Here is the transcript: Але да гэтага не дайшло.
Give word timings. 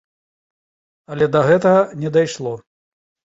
Але 1.15 1.27
да 1.35 1.41
гэтага 1.49 1.83
не 2.05 2.09
дайшло. 2.17 2.55